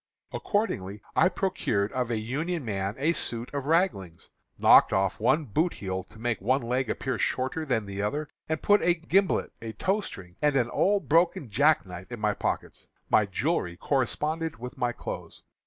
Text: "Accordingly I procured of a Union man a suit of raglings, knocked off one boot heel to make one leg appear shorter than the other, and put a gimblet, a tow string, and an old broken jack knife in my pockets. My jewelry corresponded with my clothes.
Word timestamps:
"Accordingly 0.31 0.99
I 1.15 1.29
procured 1.29 1.91
of 1.91 2.09
a 2.09 2.17
Union 2.17 2.65
man 2.65 2.95
a 2.97 3.13
suit 3.13 3.53
of 3.53 3.67
raglings, 3.67 4.31
knocked 4.57 4.91
off 4.91 5.19
one 5.19 5.45
boot 5.45 5.75
heel 5.75 6.01
to 6.05 6.17
make 6.17 6.41
one 6.41 6.63
leg 6.63 6.89
appear 6.89 7.19
shorter 7.19 7.65
than 7.65 7.85
the 7.85 8.01
other, 8.01 8.27
and 8.49 8.63
put 8.63 8.81
a 8.81 8.95
gimblet, 8.95 9.51
a 9.61 9.73
tow 9.73 10.01
string, 10.01 10.37
and 10.41 10.55
an 10.55 10.71
old 10.71 11.07
broken 11.07 11.51
jack 11.51 11.85
knife 11.85 12.11
in 12.11 12.19
my 12.19 12.33
pockets. 12.33 12.89
My 13.11 13.27
jewelry 13.27 13.77
corresponded 13.77 14.57
with 14.57 14.75
my 14.75 14.91
clothes. 14.91 15.43